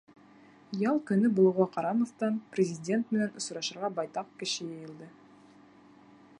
Ял 0.91 0.95
көнө 1.09 1.29
булыуға 1.39 1.67
ҡарамаҫтан, 1.75 2.39
Президент 2.55 3.13
менән 3.17 3.37
осрашырға 3.43 3.93
байтаҡ 4.01 4.35
кеше 4.41 4.69
йыйылды. 4.69 5.15